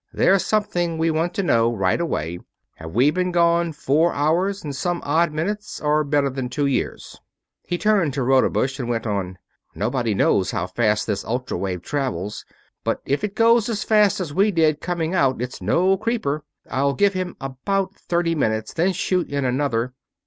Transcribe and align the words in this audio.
There's 0.11 0.43
something 0.43 0.97
we 0.97 1.11
want 1.11 1.35
to 1.35 1.43
know 1.43 1.71
right 1.71 2.01
away 2.01 2.39
have 2.77 2.93
we 2.95 3.11
been 3.11 3.31
gone 3.31 3.71
four 3.71 4.11
hours 4.13 4.63
and 4.63 4.75
some 4.75 4.99
odd 5.05 5.31
minutes, 5.31 5.79
or 5.79 6.03
better 6.03 6.31
than 6.31 6.49
two 6.49 6.65
years?" 6.65 7.19
He 7.67 7.77
turned 7.77 8.11
to 8.15 8.23
Rodebush 8.23 8.79
and 8.79 8.89
went 8.89 9.05
on: 9.05 9.37
"Nobody 9.75 10.15
knows 10.15 10.49
how 10.49 10.65
fast 10.65 11.05
this 11.05 11.23
ultra 11.23 11.55
wave 11.55 11.83
travels, 11.83 12.45
but 12.83 12.99
if 13.05 13.23
it 13.23 13.35
goes 13.35 13.69
as 13.69 13.83
fast 13.83 14.19
as 14.19 14.33
we 14.33 14.49
did 14.49 14.81
coming 14.81 15.13
out 15.13 15.39
it's 15.39 15.61
no 15.61 15.95
creeper. 15.97 16.43
I'll 16.67 16.95
give 16.95 17.13
him 17.13 17.35
about 17.39 17.93
thirty 17.93 18.33
minutes, 18.33 18.73
then 18.73 18.93
shoot 18.93 19.29
in 19.29 19.45
another...." 19.45 19.93